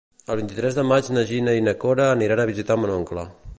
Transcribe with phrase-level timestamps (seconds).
[0.35, 3.31] El vint-i-tres de maig na Gina i na Cora aniran a visitar mon oncle.